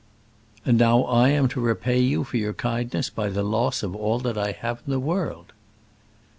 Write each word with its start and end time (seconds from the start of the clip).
"And 0.65 0.79
now 0.79 1.03
I 1.03 1.29
am 1.29 1.47
to 1.49 1.61
repay 1.61 1.99
you 1.99 2.23
for 2.23 2.35
your 2.37 2.53
kindness 2.55 3.11
by 3.11 3.29
the 3.29 3.43
loss 3.43 3.83
of 3.83 3.95
all 3.95 4.17
that 4.21 4.35
I 4.35 4.51
have 4.51 4.81
in 4.87 4.91
the 4.91 4.99
world." 4.99 5.53